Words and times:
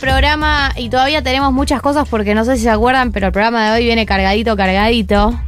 programa 0.00 0.72
y 0.76 0.88
todavía 0.88 1.22
tenemos 1.22 1.52
muchas 1.52 1.80
cosas 1.82 2.08
porque 2.08 2.34
no 2.34 2.44
sé 2.44 2.56
si 2.56 2.62
se 2.62 2.70
acuerdan, 2.70 3.12
pero 3.12 3.26
el 3.26 3.32
programa 3.32 3.66
de 3.66 3.78
hoy 3.78 3.84
viene 3.84 4.06
cargadito, 4.06 4.56
cargadito. 4.56 5.38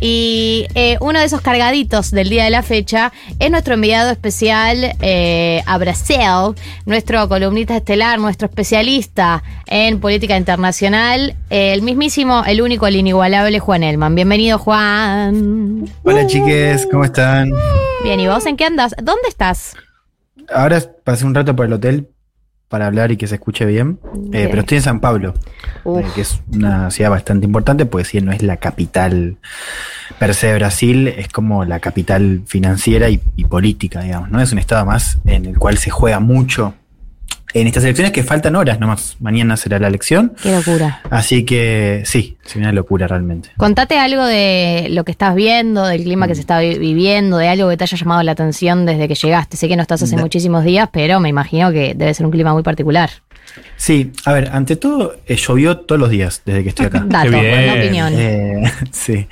Y 0.00 0.66
eh, 0.74 0.96
uno 1.00 1.18
de 1.18 1.24
esos 1.24 1.40
cargaditos 1.40 2.12
del 2.12 2.28
día 2.28 2.44
de 2.44 2.50
la 2.50 2.62
fecha 2.62 3.12
es 3.40 3.50
nuestro 3.50 3.74
enviado 3.74 4.10
especial 4.10 4.96
eh, 5.02 5.62
a 5.66 5.76
Brasil, 5.76 6.54
nuestro 6.86 7.28
columnista 7.28 7.76
estelar, 7.76 8.18
nuestro 8.20 8.46
especialista 8.46 9.42
en 9.66 10.00
política 10.00 10.36
internacional, 10.36 11.36
el 11.50 11.82
mismísimo, 11.82 12.44
el 12.46 12.62
único, 12.62 12.86
el 12.86 12.96
inigualable 12.96 13.58
Juan 13.58 13.82
Elman. 13.82 14.14
Bienvenido, 14.14 14.58
Juan. 14.58 15.84
Hola, 16.04 16.26
chiques, 16.26 16.86
¿cómo 16.90 17.04
están? 17.04 17.50
Bien, 18.04 18.20
¿y 18.20 18.28
vos 18.28 18.46
en 18.46 18.56
qué 18.56 18.64
andas? 18.64 18.94
¿Dónde 19.02 19.28
estás? 19.28 19.74
Ahora 20.48 20.80
pasé 21.04 21.26
un 21.26 21.34
rato 21.34 21.54
por 21.54 21.66
el 21.66 21.72
hotel 21.72 22.08
para 22.68 22.86
hablar 22.86 23.10
y 23.10 23.16
que 23.16 23.26
se 23.26 23.36
escuche 23.36 23.64
bien, 23.64 23.98
eh, 24.32 24.46
pero 24.50 24.60
estoy 24.60 24.76
en 24.76 24.82
San 24.82 25.00
Pablo, 25.00 25.34
eh, 25.86 26.04
que 26.14 26.20
es 26.20 26.40
una 26.52 26.90
ciudad 26.90 27.10
bastante 27.10 27.46
importante, 27.46 27.86
pues 27.86 28.08
si 28.08 28.20
no 28.20 28.30
es 28.30 28.42
la 28.42 28.58
capital 28.58 29.38
per 30.18 30.34
se 30.34 30.48
de 30.48 30.54
Brasil, 30.54 31.08
es 31.08 31.28
como 31.28 31.64
la 31.64 31.80
capital 31.80 32.42
financiera 32.46 33.08
y, 33.08 33.20
y 33.36 33.44
política, 33.46 34.02
digamos, 34.02 34.30
¿no? 34.30 34.40
Es 34.40 34.52
un 34.52 34.58
estado 34.58 34.84
más 34.84 35.18
en 35.24 35.46
el 35.46 35.58
cual 35.58 35.78
se 35.78 35.90
juega 35.90 36.20
mucho 36.20 36.74
en 37.60 37.66
estas 37.66 37.84
elecciones 37.84 38.12
que 38.12 38.22
faltan 38.22 38.56
horas 38.56 38.80
nomás. 38.80 39.16
Mañana 39.20 39.56
será 39.56 39.78
la 39.78 39.88
elección, 39.88 40.34
Qué 40.42 40.52
locura. 40.52 41.00
así 41.10 41.44
que 41.44 42.02
sí, 42.04 42.36
es 42.44 42.56
una 42.56 42.72
locura 42.72 43.06
realmente. 43.06 43.50
Contate 43.56 43.98
algo 43.98 44.24
de 44.24 44.88
lo 44.90 45.04
que 45.04 45.12
estás 45.12 45.34
viendo, 45.34 45.84
del 45.86 46.02
clima 46.02 46.26
que 46.28 46.34
se 46.34 46.40
está 46.40 46.60
vi- 46.60 46.78
viviendo, 46.78 47.38
de 47.38 47.48
algo 47.48 47.68
que 47.70 47.76
te 47.76 47.84
haya 47.84 47.96
llamado 47.96 48.22
la 48.22 48.32
atención 48.32 48.86
desde 48.86 49.08
que 49.08 49.14
llegaste. 49.14 49.56
Sé 49.56 49.68
que 49.68 49.76
no 49.76 49.82
estás 49.82 50.02
hace 50.02 50.16
muchísimos 50.16 50.64
días, 50.64 50.88
pero 50.92 51.20
me 51.20 51.28
imagino 51.28 51.70
que 51.72 51.94
debe 51.94 52.12
ser 52.14 52.26
un 52.26 52.32
clima 52.32 52.52
muy 52.52 52.62
particular. 52.62 53.10
Sí, 53.76 54.12
a 54.24 54.32
ver, 54.34 54.50
ante 54.52 54.76
todo, 54.76 55.16
eh, 55.26 55.36
llovió 55.36 55.78
todos 55.78 55.98
los 55.98 56.10
días 56.10 56.42
desde 56.44 56.62
que 56.62 56.68
estoy 56.68 56.86
acá. 56.86 57.02
Dato, 57.08 57.30
bien. 57.30 57.66
no 57.66 57.72
opinión. 57.74 58.12
Eh, 58.16 58.62
sí. 58.92 59.26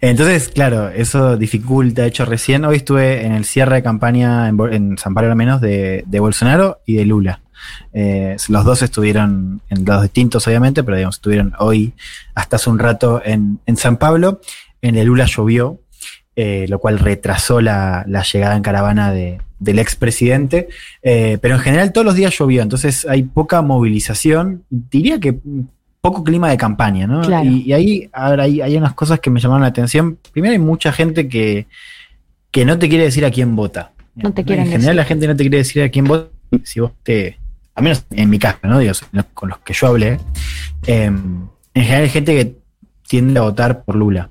Entonces, 0.00 0.48
claro, 0.48 0.88
eso 0.88 1.36
dificulta. 1.36 2.02
De 2.02 2.08
hecho, 2.08 2.24
recién 2.24 2.64
hoy 2.64 2.76
estuve 2.76 3.24
en 3.26 3.32
el 3.32 3.44
cierre 3.44 3.76
de 3.76 3.82
campaña 3.82 4.48
en, 4.48 4.58
en 4.72 4.98
San 4.98 5.14
Pablo 5.14 5.30
al 5.30 5.36
menos 5.36 5.60
de, 5.60 6.02
de 6.06 6.20
Bolsonaro 6.20 6.80
y 6.86 6.94
de 6.96 7.04
Lula. 7.04 7.40
Eh, 7.92 8.36
los 8.48 8.64
dos 8.64 8.82
estuvieron 8.82 9.60
en 9.70 9.84
lados 9.84 10.02
distintos, 10.02 10.46
obviamente, 10.46 10.82
pero 10.82 10.96
digamos, 10.96 11.16
estuvieron 11.16 11.54
hoy 11.58 11.92
hasta 12.34 12.56
hace 12.56 12.70
un 12.70 12.78
rato 12.78 13.22
en, 13.24 13.60
en 13.66 13.76
San 13.76 13.96
Pablo. 13.96 14.40
En 14.82 14.96
el 14.96 15.06
Lula 15.06 15.26
llovió, 15.26 15.80
eh, 16.36 16.66
lo 16.68 16.78
cual 16.78 16.98
retrasó 16.98 17.60
la, 17.60 18.04
la 18.06 18.22
llegada 18.22 18.56
en 18.56 18.62
caravana 18.62 19.12
de, 19.12 19.40
del 19.58 19.78
expresidente. 19.78 20.68
Eh, 21.02 21.38
pero 21.42 21.56
en 21.56 21.60
general 21.60 21.92
todos 21.92 22.04
los 22.04 22.14
días 22.14 22.36
llovió, 22.38 22.62
entonces 22.62 23.06
hay 23.08 23.24
poca 23.24 23.60
movilización. 23.62 24.64
Diría 24.70 25.18
que 25.18 25.36
poco 26.00 26.22
clima 26.22 26.48
de 26.48 26.56
campaña, 26.56 27.06
¿no? 27.08 27.22
Claro. 27.22 27.44
Y, 27.50 27.62
y 27.62 27.72
ahí, 27.72 28.08
ahora 28.12 28.44
hay, 28.44 28.60
hay 28.60 28.76
unas 28.76 28.94
cosas 28.94 29.18
que 29.18 29.30
me 29.30 29.40
llamaron 29.40 29.62
la 29.62 29.68
atención. 29.68 30.16
Primero 30.32 30.52
hay 30.52 30.60
mucha 30.60 30.92
gente 30.92 31.28
que, 31.28 31.66
que 32.52 32.64
no 32.64 32.78
te 32.78 32.88
quiere 32.88 33.04
decir 33.04 33.24
a 33.24 33.30
quién 33.32 33.56
vota. 33.56 33.90
No 34.14 34.32
te 34.32 34.42
En 34.42 34.46
quieren 34.46 34.64
general 34.66 34.82
decir. 34.84 34.96
la 34.96 35.04
gente 35.04 35.26
no 35.26 35.34
te 35.36 35.42
quiere 35.42 35.58
decir 35.58 35.82
a 35.82 35.88
quién 35.88 36.04
vota. 36.04 36.28
Si 36.62 36.78
vos 36.80 36.92
te... 37.02 37.36
A 37.78 37.80
menos 37.80 38.04
en 38.10 38.28
mi 38.28 38.40
caso, 38.40 38.58
¿no? 38.64 39.24
Con 39.34 39.50
los 39.50 39.58
que 39.58 39.72
yo 39.72 39.86
hablé. 39.86 40.18
eh, 40.84 41.04
en 41.04 41.48
general 41.74 42.02
hay 42.02 42.08
gente 42.08 42.34
que 42.34 42.56
tiende 43.06 43.38
a 43.38 43.44
votar 43.44 43.84
por 43.84 43.94
Lula. 43.94 44.30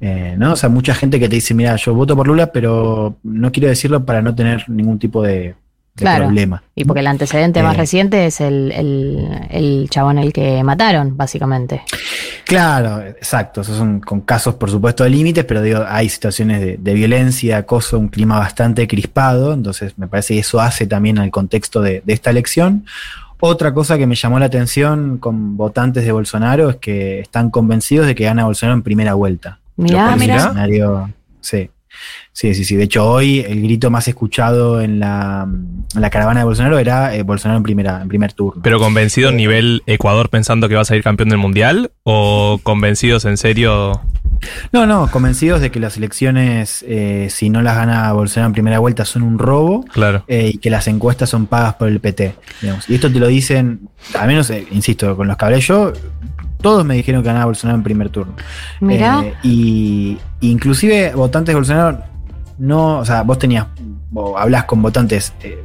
Eh, 0.00 0.36
¿no? 0.38 0.54
O 0.54 0.56
sea, 0.56 0.70
mucha 0.70 0.94
gente 0.94 1.20
que 1.20 1.28
te 1.28 1.34
dice, 1.34 1.52
mira, 1.52 1.76
yo 1.76 1.92
voto 1.92 2.16
por 2.16 2.26
Lula, 2.26 2.50
pero 2.50 3.18
no 3.22 3.52
quiero 3.52 3.68
decirlo 3.68 4.06
para 4.06 4.22
no 4.22 4.34
tener 4.34 4.70
ningún 4.70 4.98
tipo 4.98 5.22
de, 5.22 5.54
de 5.98 6.04
Claro. 6.04 6.24
problema. 6.26 6.62
Y 6.74 6.84
porque 6.84 7.00
el 7.00 7.06
antecedente 7.06 7.62
más 7.62 7.74
Eh. 7.74 7.78
reciente 7.78 8.26
es 8.26 8.40
el, 8.40 8.72
el, 8.72 9.28
el 9.50 9.88
chabón 9.90 10.18
el 10.18 10.32
que 10.32 10.62
mataron, 10.64 11.16
básicamente. 11.16 11.82
Claro, 12.44 13.02
exacto. 13.02 13.60
Esos 13.60 13.76
son 13.76 14.00
con 14.00 14.20
casos, 14.22 14.54
por 14.54 14.70
supuesto, 14.70 15.04
de 15.04 15.10
límites, 15.10 15.44
pero 15.44 15.60
digo, 15.62 15.84
hay 15.86 16.08
situaciones 16.08 16.60
de, 16.60 16.76
de 16.78 16.94
violencia, 16.94 17.58
acoso, 17.58 17.98
un 17.98 18.08
clima 18.08 18.38
bastante 18.38 18.86
crispado. 18.88 19.52
Entonces, 19.52 19.98
me 19.98 20.08
parece 20.08 20.34
que 20.34 20.40
eso 20.40 20.60
hace 20.60 20.86
también 20.86 21.18
al 21.18 21.30
contexto 21.30 21.80
de, 21.82 22.02
de 22.04 22.12
esta 22.12 22.30
elección. 22.30 22.84
Otra 23.40 23.72
cosa 23.72 23.96
que 23.98 24.06
me 24.06 24.14
llamó 24.16 24.38
la 24.38 24.46
atención 24.46 25.18
con 25.18 25.56
votantes 25.56 26.04
de 26.04 26.10
Bolsonaro 26.12 26.70
es 26.70 26.76
que 26.76 27.20
están 27.20 27.50
convencidos 27.50 28.06
de 28.06 28.14
que 28.14 28.24
gana 28.24 28.44
Bolsonaro 28.46 28.76
en 28.76 28.82
primera 28.82 29.14
vuelta. 29.14 29.60
Mirá, 29.76 30.08
es 30.08 30.14
un 30.14 30.18
mirá. 30.20 30.36
escenario- 30.36 31.10
sí. 31.40 31.70
Sí, 32.32 32.54
sí, 32.54 32.64
sí. 32.64 32.76
De 32.76 32.84
hecho, 32.84 33.04
hoy 33.10 33.40
el 33.40 33.62
grito 33.62 33.90
más 33.90 34.06
escuchado 34.06 34.80
en 34.80 35.00
la, 35.00 35.44
en 35.48 36.00
la 36.00 36.10
caravana 36.10 36.40
de 36.40 36.44
Bolsonaro 36.44 36.78
era 36.78 37.14
eh, 37.16 37.22
Bolsonaro 37.24 37.56
en, 37.58 37.64
primera, 37.64 38.00
en 38.00 38.08
primer 38.08 38.32
turno. 38.32 38.62
¿Pero 38.62 38.78
convencido 38.78 39.32
nivel 39.32 39.82
Ecuador 39.86 40.28
pensando 40.30 40.68
que 40.68 40.76
va 40.76 40.82
a 40.82 40.84
salir 40.84 41.02
campeón 41.02 41.30
del 41.30 41.38
mundial? 41.38 41.90
¿O 42.04 42.60
convencidos 42.62 43.24
en 43.24 43.36
serio? 43.38 44.00
No, 44.72 44.86
no, 44.86 45.10
convencidos 45.10 45.60
de 45.60 45.72
que 45.72 45.80
las 45.80 45.96
elecciones, 45.96 46.84
eh, 46.86 47.26
si 47.28 47.50
no 47.50 47.60
las 47.60 47.74
gana 47.76 48.12
Bolsonaro 48.12 48.46
en 48.48 48.52
primera 48.52 48.78
vuelta, 48.78 49.04
son 49.04 49.22
un 49.22 49.36
robo 49.40 49.84
Claro. 49.92 50.22
eh, 50.28 50.52
y 50.54 50.58
que 50.58 50.70
las 50.70 50.86
encuestas 50.86 51.28
son 51.30 51.46
pagas 51.48 51.74
por 51.74 51.88
el 51.88 51.98
PT. 51.98 52.36
digamos. 52.62 52.88
Y 52.88 52.94
esto 52.94 53.10
te 53.12 53.18
lo 53.18 53.26
dicen, 53.26 53.88
al 54.16 54.28
menos, 54.28 54.48
eh, 54.50 54.64
insisto, 54.70 55.16
con 55.16 55.26
los 55.26 55.36
que 55.36 55.44
hablé 55.44 55.60
yo, 55.60 55.92
todos 56.60 56.84
me 56.84 56.94
dijeron 56.94 57.22
que 57.22 57.26
ganaba 57.28 57.46
Bolsonaro 57.46 57.76
en 57.78 57.82
primer 57.84 58.08
turno. 58.10 58.34
Mirá. 58.80 59.22
Eh, 59.24 59.34
y 59.42 60.18
inclusive 60.40 61.12
votantes 61.14 61.52
de 61.52 61.56
Bolsonaro, 61.56 61.98
no, 62.58 62.98
o 62.98 63.04
sea, 63.04 63.22
vos 63.22 63.38
tenías, 63.38 63.66
vos 64.10 64.34
hablás 64.38 64.64
con 64.64 64.82
votantes 64.82 65.32
eh, 65.42 65.62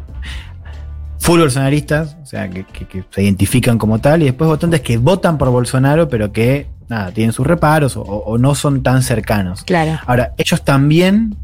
full 1.19 1.39
bolsonaristas, 1.39 2.17
o 2.21 2.25
sea, 2.25 2.49
que, 2.49 2.65
que- 2.65 2.85
que 2.85 3.03
se 3.09 3.23
identifican 3.23 3.77
como 3.77 3.99
tal, 3.99 4.21
y 4.21 4.25
después 4.25 4.47
votantes 4.49 4.81
que 4.81 4.97
votan 4.97 5.37
por 5.37 5.49
Bolsonaro, 5.49 6.07
pero 6.09 6.31
que, 6.31 6.67
nada, 6.89 7.11
tienen 7.11 7.31
sus 7.33 7.47
reparos 7.47 7.95
o, 7.97 8.01
o 8.01 8.37
no 8.37 8.55
son 8.55 8.83
tan 8.83 9.01
cercanos. 9.03 9.63
Claro. 9.63 9.99
Ahora, 10.05 10.33
ellos 10.37 10.63
también 10.63 11.35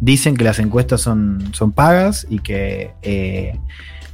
dicen 0.00 0.36
que 0.36 0.44
las 0.44 0.58
encuestas 0.58 1.00
son, 1.02 1.50
son 1.52 1.72
pagas 1.72 2.26
y 2.28 2.38
que 2.40 2.92
eh, 3.02 3.58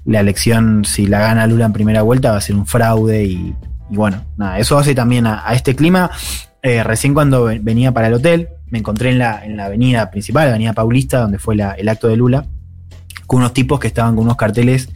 la 0.04 0.20
elección, 0.20 0.84
si 0.84 1.06
la 1.06 1.20
gana 1.20 1.46
Lula 1.46 1.66
en 1.66 1.72
primera 1.72 2.02
vuelta, 2.02 2.32
va 2.32 2.36
a 2.38 2.40
ser 2.40 2.56
un 2.56 2.66
fraude 2.66 3.24
y, 3.24 3.54
y 3.92 3.96
bueno, 3.96 4.24
nada, 4.36 4.58
eso 4.58 4.78
hace 4.78 4.94
también 4.94 5.26
a, 5.26 5.46
a 5.46 5.54
este 5.54 5.76
clima. 5.76 6.10
Eh, 6.62 6.82
recién 6.82 7.12
cuando 7.14 7.44
ve- 7.44 7.60
venía 7.62 7.92
para 7.92 8.06
el 8.08 8.14
hotel, 8.14 8.48
me 8.70 8.78
encontré 8.78 9.10
en 9.10 9.18
la, 9.18 9.44
en 9.44 9.56
la 9.56 9.66
avenida 9.66 10.10
principal, 10.10 10.44
la 10.46 10.50
avenida 10.54 10.72
Paulista, 10.72 11.18
donde 11.20 11.38
fue 11.38 11.54
la- 11.56 11.72
el 11.72 11.88
acto 11.88 12.08
de 12.08 12.16
Lula, 12.16 12.46
con 13.26 13.38
unos 13.40 13.52
tipos 13.52 13.78
que 13.80 13.86
estaban 13.88 14.14
con 14.14 14.24
unos 14.24 14.36
carteles 14.36 14.88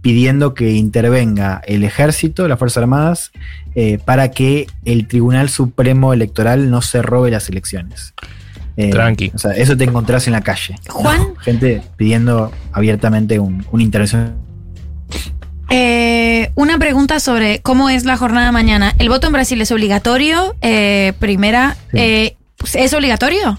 pidiendo 0.00 0.54
que 0.54 0.72
intervenga 0.72 1.60
el 1.66 1.84
ejército, 1.84 2.46
las 2.48 2.58
Fuerzas 2.58 2.78
Armadas, 2.82 3.32
eh, 3.74 3.98
para 4.04 4.30
que 4.30 4.66
el 4.84 5.06
Tribunal 5.08 5.48
Supremo 5.48 6.12
Electoral 6.12 6.70
no 6.70 6.82
se 6.82 7.02
robe 7.02 7.30
las 7.30 7.48
elecciones. 7.48 8.14
Eh, 8.76 8.90
Tranqui. 8.90 9.32
O 9.34 9.38
sea, 9.38 9.52
eso 9.52 9.76
te 9.76 9.84
encontrás 9.84 10.26
en 10.28 10.34
la 10.34 10.40
calle. 10.40 10.76
Juan. 10.88 11.18
¿no? 11.18 11.34
Gente 11.40 11.82
pidiendo 11.96 12.52
abiertamente 12.72 13.38
un- 13.40 13.66
una 13.72 13.82
intervención. 13.82 14.34
Eh, 15.70 16.50
una 16.54 16.78
pregunta 16.78 17.20
sobre 17.20 17.60
cómo 17.60 17.90
es 17.90 18.04
la 18.04 18.16
jornada 18.16 18.52
mañana. 18.52 18.94
¿El 18.98 19.08
voto 19.08 19.26
en 19.26 19.32
Brasil 19.34 19.60
es 19.60 19.70
obligatorio? 19.70 20.56
Eh, 20.62 21.12
primera, 21.18 21.76
Sí. 21.92 21.98
eh, 21.98 22.36
¿es 22.74 22.94
obligatorio? 22.94 23.58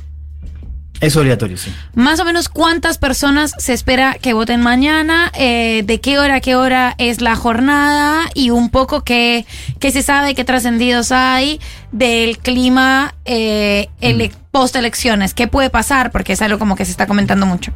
Es 1.02 1.16
obligatorio, 1.16 1.56
sí. 1.56 1.72
Más 1.96 2.20
o 2.20 2.26
menos 2.26 2.50
cuántas 2.50 2.98
personas 2.98 3.54
se 3.58 3.72
espera 3.72 4.16
que 4.22 4.34
voten 4.34 4.60
mañana, 4.60 5.32
eh, 5.38 5.84
de 5.86 6.02
qué 6.02 6.20
hora 6.20 6.36
a 6.36 6.40
qué 6.42 6.56
hora 6.58 6.94
es 6.98 7.22
la 7.22 7.38
jornada 7.38 8.24
y 8.34 8.50
un 8.50 8.70
poco 8.70 9.06
qué, 9.06 9.46
qué 9.80 9.92
se 9.92 10.02
sabe, 10.02 10.36
qué 10.36 10.44
trascendidos 10.44 11.14
hay 11.14 11.62
del 11.94 12.38
clima 12.40 13.16
eh, 13.24 13.88
ele- 14.02 14.32
post 14.52 14.76
elecciones, 14.76 15.34
qué 15.34 15.48
puede 15.48 15.70
pasar, 15.70 16.12
porque 16.12 16.34
es 16.34 16.42
algo 16.42 16.60
como 16.60 16.76
que 16.76 16.84
se 16.84 16.92
está 16.92 17.08
comentando 17.08 17.46
mucho. 17.46 17.72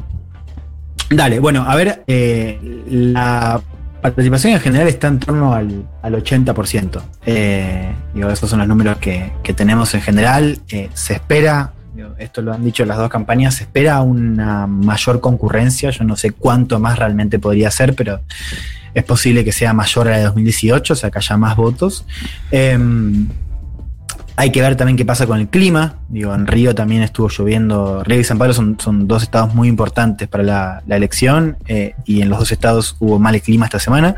Dale, 1.10 1.40
bueno, 1.40 1.64
a 1.66 1.76
ver, 1.76 2.04
eh, 2.08 2.60
la 2.90 3.62
participación 4.12 4.54
en 4.54 4.60
general 4.60 4.88
está 4.88 5.08
en 5.08 5.20
torno 5.20 5.54
al, 5.54 5.88
al 6.02 6.14
80%. 6.14 7.02
Eh, 7.26 7.96
digo, 8.14 8.30
esos 8.30 8.50
son 8.50 8.60
los 8.60 8.68
números 8.68 8.98
que, 8.98 9.32
que 9.42 9.54
tenemos 9.54 9.94
en 9.96 10.02
general. 10.02 10.60
Eh, 10.70 10.90
se 10.94 11.14
espera, 11.14 11.74
esto 12.20 12.42
lo 12.42 12.54
han 12.54 12.64
dicho 12.64 12.86
las 12.86 12.98
dos 12.98 13.10
campañas, 13.10 13.56
se 13.56 13.64
espera 13.64 14.02
una 14.02 14.68
mayor 14.68 15.22
concurrencia. 15.22 15.90
Yo 15.90 16.04
no 16.04 16.16
sé 16.16 16.32
cuánto 16.32 16.80
más 16.80 17.00
realmente 17.00 17.40
podría 17.40 17.72
ser, 17.72 17.96
pero 17.96 18.20
es 18.94 19.04
posible 19.04 19.44
que 19.44 19.52
sea 19.52 19.74
mayor 19.74 20.08
a 20.08 20.12
la 20.12 20.18
de 20.18 20.24
2018, 20.26 20.94
o 20.94 20.96
sea, 20.96 21.10
que 21.10 21.18
haya 21.18 21.38
más 21.38 21.56
votos. 21.56 22.06
Em, 22.52 23.28
hay 24.36 24.52
que 24.52 24.62
ver 24.62 24.76
también 24.76 24.98
qué 24.98 25.06
pasa 25.06 25.28
con 25.28 25.40
el 25.40 25.48
clima. 25.48 25.98
Digo, 26.10 26.34
en 26.34 26.48
Río 26.48 26.74
también 26.74 27.04
estuvo 27.04 27.30
lloviendo. 27.30 28.04
Río 28.04 28.20
y 28.20 28.24
San 28.24 28.38
Pablo 28.38 28.54
son, 28.54 29.08
dos 29.08 29.24
estados 29.24 29.54
muy 29.54 29.68
importantes 29.68 30.28
para 30.28 30.44
la, 30.44 30.84
elección 30.90 31.58
eh, 31.68 31.96
y 32.06 32.22
en 32.22 32.30
los 32.30 32.40
dos 32.40 32.52
estados 32.52 32.96
hubo 33.00 33.20
mal 33.20 33.40
clima 33.42 33.66
esta 33.66 33.80
semana. 33.80 34.16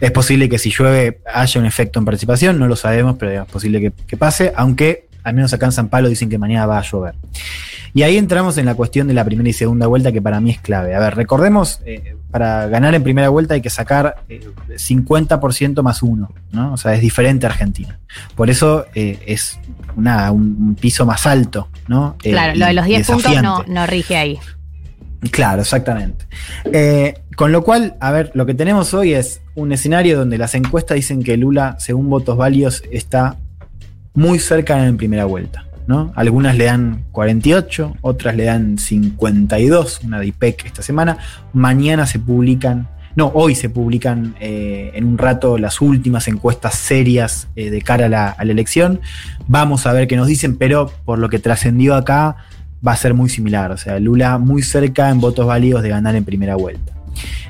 Es 0.00 0.10
posible 0.10 0.48
que 0.48 0.58
si 0.58 0.70
llueve 0.70 1.20
haya 1.32 1.60
un 1.60 1.66
efecto 1.66 1.98
en 1.98 2.04
participación, 2.04 2.58
no 2.58 2.66
lo 2.66 2.76
sabemos, 2.76 3.16
pero 3.18 3.42
es 3.42 3.48
posible 3.48 3.80
que, 3.80 3.92
que 4.06 4.16
pase, 4.16 4.52
aunque 4.56 5.06
al 5.22 5.34
menos 5.34 5.52
acá 5.52 5.66
en 5.66 5.72
San 5.72 5.88
Pablo 5.88 6.08
dicen 6.08 6.28
que 6.28 6.38
mañana 6.38 6.66
va 6.66 6.78
a 6.78 6.82
llover. 6.82 7.14
Y 7.94 8.02
ahí 8.02 8.16
entramos 8.16 8.56
en 8.56 8.64
la 8.64 8.74
cuestión 8.74 9.06
de 9.06 9.14
la 9.14 9.24
primera 9.24 9.48
y 9.48 9.52
segunda 9.52 9.86
vuelta, 9.86 10.12
que 10.12 10.22
para 10.22 10.40
mí 10.40 10.50
es 10.50 10.60
clave. 10.60 10.94
A 10.94 10.98
ver, 10.98 11.14
recordemos, 11.14 11.80
eh, 11.84 12.16
para 12.32 12.66
ganar 12.66 12.94
en 12.94 13.02
primera 13.02 13.28
vuelta 13.28 13.54
hay 13.54 13.60
que 13.60 13.70
sacar 13.70 14.16
eh, 14.28 14.48
50% 14.70 15.82
más 15.82 16.02
uno, 16.02 16.32
¿no? 16.50 16.72
O 16.72 16.76
sea, 16.78 16.94
es 16.94 17.02
diferente 17.02 17.46
a 17.46 17.50
Argentina. 17.50 18.00
Por 18.34 18.48
eso 18.48 18.86
eh, 18.94 19.22
es 19.26 19.60
una, 19.96 20.32
un, 20.32 20.74
piso 20.74 21.04
más 21.04 21.26
alto, 21.26 21.68
¿no? 21.88 22.16
Eh, 22.24 22.30
Claro, 22.30 22.58
lo 22.58 22.66
de 22.66 22.72
los 22.72 22.86
10 22.86 23.06
puntos 23.06 23.32
no, 23.68 23.86
rige 23.86 24.16
ahí. 24.16 24.38
Claro, 25.30 25.60
exactamente. 25.60 26.24
Eh, 26.72 27.14
con 27.36 27.52
lo 27.52 27.62
cual, 27.62 27.96
a 28.00 28.10
ver, 28.10 28.32
lo 28.34 28.46
que 28.46 28.54
tenemos 28.54 28.94
hoy 28.94 29.12
es 29.12 29.42
un 29.54 29.70
escenario 29.70 30.18
donde 30.18 30.38
las 30.38 30.54
encuestas 30.54 30.94
dicen 30.96 31.22
que 31.22 31.36
Lula, 31.36 31.76
según 31.78 32.08
votos 32.08 32.38
válidos, 32.38 32.82
está 32.90 33.36
muy 34.14 34.38
cerca 34.38 34.84
en 34.86 34.96
primera 34.96 35.26
vuelta. 35.26 35.66
¿No? 35.86 36.12
Algunas 36.14 36.56
le 36.56 36.64
dan 36.64 37.04
48, 37.12 37.96
otras 38.00 38.36
le 38.36 38.44
dan 38.44 38.78
52, 38.78 40.00
una 40.04 40.20
de 40.20 40.26
IPEC 40.26 40.66
esta 40.66 40.82
semana. 40.82 41.18
Mañana 41.52 42.06
se 42.06 42.18
publican, 42.18 42.88
no, 43.16 43.30
hoy 43.34 43.54
se 43.54 43.68
publican 43.68 44.34
eh, 44.40 44.92
en 44.94 45.04
un 45.04 45.18
rato 45.18 45.58
las 45.58 45.80
últimas 45.80 46.28
encuestas 46.28 46.74
serias 46.74 47.48
eh, 47.56 47.70
de 47.70 47.82
cara 47.82 48.06
a 48.06 48.08
la, 48.08 48.28
a 48.28 48.44
la 48.44 48.52
elección. 48.52 49.00
Vamos 49.48 49.86
a 49.86 49.92
ver 49.92 50.08
qué 50.08 50.16
nos 50.16 50.26
dicen, 50.26 50.56
pero 50.56 50.90
por 51.04 51.18
lo 51.18 51.28
que 51.28 51.38
trascendió 51.38 51.94
acá, 51.94 52.36
va 52.86 52.92
a 52.92 52.96
ser 52.96 53.14
muy 53.14 53.28
similar. 53.28 53.70
O 53.70 53.76
sea, 53.76 53.98
Lula 53.98 54.38
muy 54.38 54.62
cerca 54.62 55.10
en 55.10 55.20
votos 55.20 55.46
válidos 55.46 55.82
de 55.82 55.88
ganar 55.88 56.16
en 56.16 56.24
primera 56.24 56.56
vuelta. 56.56 56.92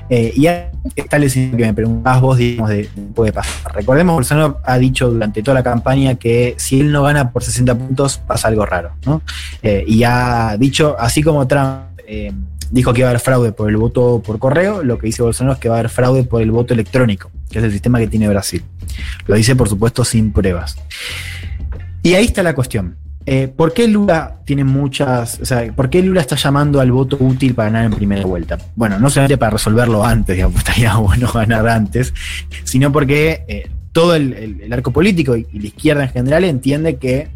Eh, 0.08 0.32
y 0.36 0.46
está 0.46 1.16
el 1.16 1.24
escenario 1.24 1.56
que 1.56 1.64
me 1.64 1.74
preguntabas 1.74 2.20
vos, 2.20 2.38
digamos, 2.38 2.70
de, 2.70 2.76
de 2.76 2.88
puede 3.14 3.32
pasar. 3.32 3.74
Recordemos, 3.74 4.14
Bolsonaro 4.14 4.60
ha 4.64 4.78
dicho 4.78 5.10
durante 5.10 5.42
toda 5.42 5.54
la 5.54 5.62
campaña 5.62 6.16
que 6.16 6.54
si 6.58 6.80
él 6.80 6.92
no 6.92 7.02
gana 7.02 7.30
por 7.30 7.42
60 7.42 7.74
puntos, 7.76 8.18
pasa 8.18 8.48
algo 8.48 8.66
raro, 8.66 8.92
¿no? 9.06 9.22
Eh, 9.62 9.84
y 9.86 10.04
ha 10.04 10.56
dicho, 10.58 10.96
así 10.98 11.22
como 11.22 11.46
Trump 11.46 11.98
eh, 12.06 12.32
dijo 12.70 12.92
que 12.92 13.00
iba 13.00 13.08
a 13.08 13.10
haber 13.10 13.20
fraude 13.20 13.52
por 13.52 13.70
el 13.70 13.76
voto 13.76 14.22
por 14.24 14.38
correo, 14.38 14.82
lo 14.82 14.98
que 14.98 15.06
dice 15.06 15.22
Bolsonaro 15.22 15.54
es 15.54 15.60
que 15.60 15.68
va 15.68 15.76
a 15.76 15.78
haber 15.78 15.90
fraude 15.90 16.24
por 16.24 16.42
el 16.42 16.50
voto 16.50 16.74
electrónico, 16.74 17.30
que 17.50 17.58
es 17.58 17.64
el 17.64 17.72
sistema 17.72 17.98
que 17.98 18.06
tiene 18.06 18.28
Brasil. 18.28 18.62
Lo 19.26 19.36
dice, 19.36 19.56
por 19.56 19.68
supuesto, 19.68 20.04
sin 20.04 20.32
pruebas. 20.32 20.76
Y 22.02 22.14
ahí 22.14 22.24
está 22.24 22.42
la 22.42 22.54
cuestión. 22.54 22.96
Eh, 23.26 23.48
¿Por 23.48 23.72
qué 23.72 23.86
Lula 23.86 24.40
tiene 24.44 24.64
muchas, 24.64 25.38
o 25.40 25.44
sea, 25.44 25.72
por 25.72 25.90
qué 25.90 26.02
Lula 26.02 26.20
está 26.20 26.36
llamando 26.36 26.80
al 26.80 26.90
voto 26.90 27.16
útil 27.20 27.54
para 27.54 27.70
ganar 27.70 27.84
en 27.86 27.92
primera 27.92 28.24
vuelta? 28.24 28.58
Bueno, 28.74 28.98
no 28.98 29.10
solamente 29.10 29.38
para 29.38 29.50
resolverlo 29.50 30.04
antes, 30.04 30.34
digamos, 30.36 30.58
estaría 30.58 30.94
bueno 30.96 31.30
ganar 31.32 31.68
antes, 31.68 32.12
sino 32.64 32.90
porque 32.90 33.44
eh, 33.48 33.70
todo 33.92 34.14
el, 34.14 34.68
arco 34.72 34.90
político 34.90 35.36
y, 35.36 35.46
la 35.52 35.66
izquierda 35.66 36.04
en 36.04 36.10
general 36.10 36.44
entiende 36.44 36.96
que 36.96 37.28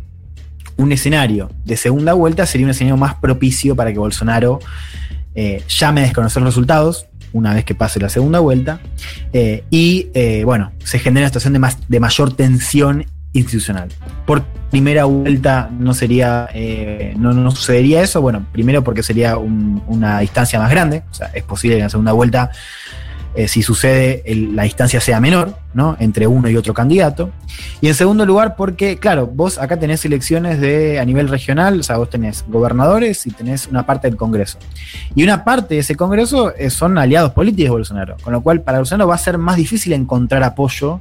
un 0.77 0.93
escenario 0.93 1.50
de 1.65 1.77
segunda 1.77 2.12
vuelta 2.12 2.44
sería 2.47 2.67
un 2.67 2.71
escenario 2.71 2.97
más 2.97 3.15
propicio 3.15 3.77
para 3.77 3.93
que 3.93 3.99
Bolsonaro 3.99 4.59
eh, 5.35 5.62
llame 5.69 6.00
a 6.00 6.05
desconocer 6.05 6.43
los 6.43 6.55
resultados 6.55 7.06
una 7.33 7.55
vez 7.55 7.65
que 7.65 7.75
pase 7.75 8.00
la 8.00 8.09
segunda 8.09 8.38
vuelta 8.41 8.81
y 9.71 10.09
bueno, 10.44 10.73
se 10.83 10.99
genera 10.99 11.25
una 11.25 11.29
situación 11.29 11.53
de, 11.53 11.59
más, 11.59 11.79
de 11.87 12.00
mayor 12.00 12.33
tensión 12.33 13.05
institucional. 13.38 13.88
Por 14.27 14.43
primera 14.71 15.05
vuelta 15.05 15.71
no 15.79 15.94
sería, 15.94 16.49
eh, 16.53 17.15
no, 17.19 17.33
no 17.33 17.50
sucedería 17.50 18.03
eso, 18.03 18.21
bueno, 18.21 18.44
primero 18.53 18.83
porque 18.83 19.03
sería 19.03 19.37
un- 19.38 19.83
una 19.87 20.19
distancia 20.21 20.59
más 20.59 20.71
grande, 20.71 21.03
o 21.11 21.15
sea, 21.15 21.29
es 21.35 21.43
posible 21.44 21.77
que 21.77 21.81
en 21.81 21.85
la 21.87 21.91
segunda 21.91 22.12
vuelta, 22.12 22.50
eh, 23.37 23.49
si 23.49 23.62
sucede, 23.62 24.23
el- 24.27 24.56
la 24.56 24.62
distancia 24.65 25.00
sea 25.00 25.21
menor, 25.21 25.55
¿no? 25.75 25.97
Entre 26.00 26.27
uno 26.27 26.49
y 26.49 26.56
otro 26.56 26.73
candidato. 26.75 27.31
Y 27.81 27.88
en 27.88 27.94
segundo 27.94 28.25
lugar, 28.27 28.56
porque, 28.56 28.97
claro, 28.97 29.27
vos 29.27 29.59
acá 29.59 29.79
tenés 29.79 30.05
elecciones 30.05 30.61
de, 30.61 30.99
a 30.99 31.05
nivel 31.05 31.29
regional, 31.29 31.81
o 31.81 31.83
sea, 31.83 31.97
vos 31.99 32.09
tenés 32.11 32.44
gobernadores 32.49 33.27
y 33.27 33.31
tenés 33.31 33.67
una 33.67 33.85
parte 33.87 34.09
del 34.09 34.17
Congreso. 34.17 34.59
Y 35.15 35.23
una 35.23 35.44
parte 35.44 35.75
de 35.75 35.81
ese 35.81 35.94
Congreso 35.97 36.55
eh, 36.56 36.71
son 36.71 36.97
aliados 36.99 37.33
políticos 37.33 37.67
de 37.67 37.71
Bolsonaro, 37.71 38.17
con 38.23 38.33
lo 38.33 38.41
cual 38.41 38.62
para 38.62 38.79
Bolsonaro 38.79 39.09
va 39.09 39.15
a 39.15 39.19
ser 39.19 39.38
más 39.38 39.56
difícil 39.56 39.93
encontrar 39.93 40.43
apoyo 40.43 41.00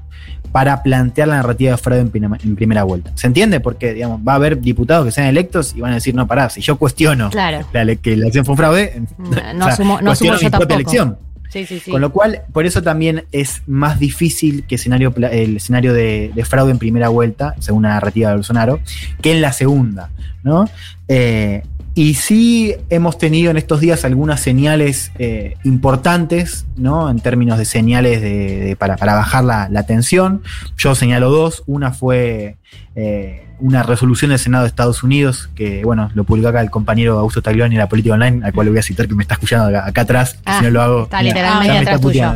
para 0.51 0.83
plantear 0.83 1.27
la 1.27 1.35
narrativa 1.37 1.71
de 1.71 1.77
fraude 1.77 2.01
en, 2.01 2.55
primera 2.55 2.83
vuelta. 2.83 3.11
¿Se 3.15 3.27
entiende? 3.27 3.59
Porque, 3.59 3.93
digamos, 3.93 4.21
va 4.25 4.33
a 4.33 4.35
haber 4.35 4.59
diputados 4.61 5.05
que 5.05 5.11
sean 5.11 5.27
electos 5.27 5.73
y 5.75 5.81
van 5.81 5.91
a 5.91 5.95
decir, 5.95 6.15
no, 6.15 6.27
pará, 6.27 6.49
si 6.49 6.61
yo 6.61 6.77
cuestiono 6.77 7.29
Claro. 7.29 7.65
la 7.73 7.81
ele- 7.81 7.97
que 7.97 8.11
la 8.15 8.23
elección 8.23 8.45
fue 8.45 8.53
un 8.53 8.57
fraude, 8.57 9.01
No 9.17 9.65
asumo- 9.67 9.99
no 10.01 10.05
cuestiono 10.11 10.11
asumo 10.11 10.31
yo 10.33 10.33
mi 10.33 10.39
propia 10.39 10.49
tampoco. 10.49 10.73
elección. 10.75 11.17
Sí, 11.63 11.79
sí. 11.79 11.91
Con 11.91 12.01
lo 12.01 12.11
cual, 12.11 12.41
por 12.51 12.65
eso 12.65 12.81
también 12.83 13.23
es 13.31 13.61
más 13.67 13.99
difícil 13.99 14.65
que 14.67 14.75
escenario, 14.75 15.13
el 15.31 15.57
escenario 15.57 15.93
de, 15.93 16.31
de 16.35 16.45
fraude 16.45 16.71
en 16.71 16.79
primera 16.79 17.07
vuelta, 17.09 17.55
según 17.59 17.83
la 17.83 17.89
narrativa 17.89 18.29
de 18.29 18.35
Bolsonaro, 18.35 18.79
que 19.21 19.31
en 19.31 19.41
la 19.41 19.53
segunda, 19.53 20.09
¿no? 20.43 20.67
Eh, 21.07 21.63
y 21.97 22.15
sí 22.15 22.75
hemos 22.89 23.17
tenido 23.17 23.51
en 23.51 23.55
estos 23.57 23.79
días 23.79 24.03
algunas 24.03 24.41
señales 24.41 25.13
eh, 25.17 25.55
importantes, 25.63 26.65
¿no? 26.75 27.09
En 27.09 27.21
términos 27.21 27.57
de 27.57 27.63
señales 27.63 28.21
de, 28.21 28.59
de- 28.59 28.75
para, 28.75 28.97
para 28.97 29.13
bajar 29.15 29.45
la, 29.45 29.69
la 29.69 29.83
tensión. 29.85 30.41
Yo 30.75 30.93
señalo 30.93 31.29
dos. 31.29 31.63
Una 31.67 31.93
fue 31.93 32.57
eh, 32.97 33.44
una 33.59 33.83
resolución 33.83 34.29
del 34.29 34.39
Senado 34.39 34.63
de 34.63 34.67
Estados 34.69 35.03
Unidos, 35.03 35.49
que, 35.55 35.83
bueno, 35.83 36.11
lo 36.13 36.23
publicó 36.23 36.49
acá 36.49 36.61
el 36.61 36.69
compañero 36.69 37.17
Augusto 37.19 37.41
Taglioni 37.41 37.75
en 37.75 37.79
la 37.79 37.89
Política 37.89 38.15
Online, 38.15 38.45
al 38.45 38.53
cual 38.53 38.65
le 38.65 38.71
voy 38.71 38.79
a 38.79 38.83
citar 38.83 39.07
que 39.07 39.15
me 39.15 39.23
está 39.23 39.35
escuchando 39.35 39.67
acá, 39.67 39.85
acá 39.87 40.01
atrás, 40.01 40.33
que 40.33 40.39
Ah, 40.45 40.57
si 40.59 40.65
no 40.65 40.71
lo 40.71 40.81
hago. 40.81 41.03
está 41.03 41.21
mira, 41.21 41.33
literalmente 41.33 41.77
atrás 41.79 42.01
tuyo. 42.01 42.33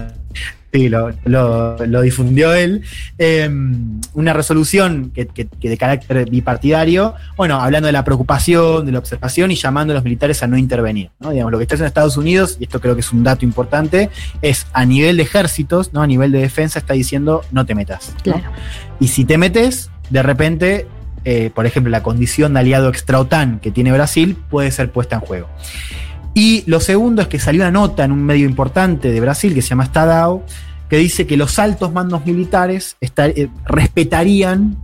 Sí, 0.72 0.88
lo, 0.88 1.10
lo- 1.26 1.78
lo 1.88 2.02
difundió 2.02 2.54
él. 2.54 2.84
Eh, 3.18 3.50
una 4.14 4.34
resolución 4.34 5.12
que, 5.16 5.26
que- 5.26 5.48
que 5.48 5.68
de 5.68 5.78
carácter 5.80 6.30
bipartidario, 6.30 7.16
bueno, 7.36 7.60
hablando 7.60 7.88
de 7.88 7.92
la 7.92 8.04
preocupación, 8.04 8.86
de 8.86 8.92
la 8.92 9.00
observación 9.00 9.50
y 9.50 9.56
llamando 9.56 9.94
a 9.94 9.96
los 9.96 10.04
militares 10.04 10.44
a 10.44 10.48
no 10.48 10.58
intervenir. 10.58 11.10
¿no? 11.20 11.32
Digamos, 11.32 11.52
lo 11.52 11.58
que 11.58 11.64
está 11.64 11.74
haciendo 11.74 11.88
Estados 11.88 12.18
Unidos, 12.18 12.58
y 12.60 12.66
esto 12.66 12.80
creo 12.80 12.94
que 12.94 13.02
es 13.02 13.12
un 13.12 13.24
dato 13.24 13.46
importante, 13.46 14.12
es 14.44 14.68
a 14.72 14.86
nivel 14.86 15.18
de 15.18 15.24
ejércitos, 15.24 15.92
¿no? 15.92 16.04
a 16.04 16.08
nivel 16.08 16.32
de 16.32 16.38
defensa, 16.40 16.78
está 16.78 16.94
diciendo 16.94 17.42
no 17.52 17.66
te 17.66 17.74
metas. 17.74 18.14
¿no? 18.18 18.34
Claro. 18.34 18.52
Y 19.00 19.08
si 19.08 19.26
te 19.26 19.40
metes, 19.40 19.90
de 20.12 20.22
repente, 20.22 20.88
eh, 21.32 21.52
por 21.54 21.68
ejemplo, 21.68 21.92
la 21.92 22.02
condición 22.02 22.56
de 22.56 22.62
aliado 22.62 22.90
extra-OTAN 22.90 23.60
que 23.60 23.70
tiene 23.70 23.92
Brasil 23.92 24.36
puede 24.50 24.72
ser 24.72 24.92
puesta 24.92 25.18
en 25.18 25.22
juego. 25.22 25.48
Y 26.34 26.64
lo 26.66 26.80
segundo 26.80 27.22
es 27.22 27.28
que 27.28 27.38
salió 27.38 27.62
una 27.62 27.70
nota 27.70 28.04
en 28.04 28.12
un 28.12 28.24
medio 28.24 28.48
importante 28.48 29.12
de 29.12 29.20
Brasil 29.22 29.54
que 29.54 29.62
se 29.62 29.70
llama 29.70 29.84
Estadao, 29.84 30.44
que 30.90 30.98
dice 30.98 31.28
que 31.28 31.38
los 31.38 31.60
altos 31.60 31.92
mandos 31.94 32.26
militares 32.26 32.98
está- 33.00 33.28
eh, 33.28 33.48
respetarían, 33.66 34.76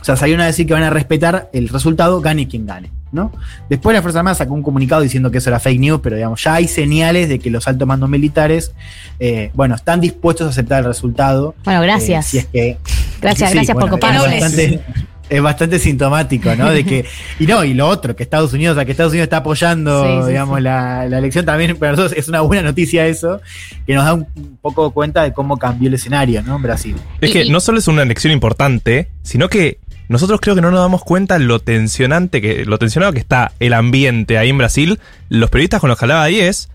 o 0.00 0.04
sea, 0.04 0.16
salieron 0.16 0.40
a 0.40 0.46
decir 0.46 0.66
que 0.66 0.72
van 0.72 0.84
a 0.84 0.90
respetar 0.90 1.50
el 1.52 1.68
resultado, 1.68 2.22
gane 2.22 2.48
quien 2.48 2.64
gane. 2.64 2.90
¿no? 3.10 3.32
Después 3.70 3.94
la 3.94 4.02
Fuerza 4.02 4.18
Armada 4.18 4.34
sacó 4.36 4.52
un 4.54 4.62
comunicado 4.62 5.00
diciendo 5.00 5.30
que 5.30 5.38
eso 5.38 5.48
era 5.50 5.58
fake 5.58 5.80
news, 5.80 6.00
pero 6.02 6.16
digamos, 6.16 6.42
ya 6.44 6.54
hay 6.54 6.68
señales 6.68 7.28
de 7.30 7.38
que 7.38 7.50
los 7.50 7.66
altos 7.66 7.88
mandos 7.88 8.08
militares, 8.10 8.72
eh, 9.18 9.50
bueno, 9.54 9.74
están 9.74 10.00
dispuestos 10.00 10.46
a 10.46 10.50
aceptar 10.50 10.80
el 10.80 10.84
resultado. 10.86 11.54
Bueno, 11.64 11.80
gracias. 11.82 12.26
Eh, 12.26 12.30
si 12.30 12.38
es 12.38 12.46
que 12.46 12.78
Gracias, 13.20 13.50
Sí, 13.50 13.56
gracias 13.56 13.74
por 13.76 13.90
bueno, 13.90 14.22
bastante, 14.22 14.80
es 15.28 15.42
bastante 15.42 15.78
sintomático, 15.78 16.54
¿no? 16.56 16.70
De 16.70 16.84
que, 16.84 17.04
y 17.38 17.46
no, 17.46 17.64
y 17.64 17.74
lo 17.74 17.86
otro, 17.88 18.16
que 18.16 18.22
Estados 18.22 18.52
Unidos, 18.52 18.72
o 18.72 18.76
sea, 18.76 18.84
que 18.84 18.92
Estados 18.92 19.12
Unidos 19.12 19.24
está 19.24 19.38
apoyando, 19.38 20.04
Sí, 20.04 20.22
sí, 20.22 20.28
digamos, 20.28 20.58
sí. 20.58 20.62
La, 20.64 21.06
la 21.06 21.18
elección 21.18 21.44
también 21.44 21.76
para 21.76 21.92
nosotros 21.92 22.18
es 22.18 22.28
una 22.28 22.40
buena 22.40 22.62
noticia 22.62 23.06
eso, 23.06 23.40
que 23.86 23.94
nos 23.94 24.04
da 24.04 24.14
un, 24.14 24.26
un 24.36 24.58
poco 24.60 24.90
cuenta 24.90 25.22
de 25.22 25.32
cómo 25.32 25.56
cambió 25.56 25.88
el 25.88 25.94
escenario, 25.94 26.42
¿no? 26.42 26.56
En 26.56 26.62
Brasil. 26.62 26.96
Es 27.20 27.30
que 27.30 27.44
no 27.50 27.60
solo 27.60 27.78
es 27.78 27.88
una 27.88 28.02
elección 28.02 28.32
importante, 28.32 29.08
sino 29.22 29.48
que 29.48 29.78
nosotros 30.08 30.40
creo 30.40 30.54
que 30.54 30.62
no 30.62 30.70
nos 30.70 30.80
damos 30.80 31.04
cuenta 31.04 31.38
lo 31.38 31.60
tensionante 31.60 32.40
que, 32.40 32.64
lo 32.64 32.78
tensionado 32.78 33.12
que 33.12 33.18
está 33.18 33.52
el 33.60 33.74
ambiente 33.74 34.38
ahí 34.38 34.48
en 34.48 34.58
Brasil. 34.58 34.98
Los 35.28 35.50
periodistas 35.50 35.80
con 35.80 35.90
los 35.90 35.98
que 35.98 36.06
hablaba 36.06 36.22
ahí 36.22 36.40
es. 36.40 36.70